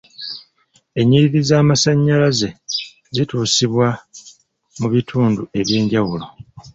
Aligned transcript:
Ennyiriri 0.99 1.41
z'amasannyalaze 1.49 2.49
zituusibwa 3.15 3.87
mu 4.79 4.87
bintu 4.93 5.41
ebyenjawulo. 5.59 6.25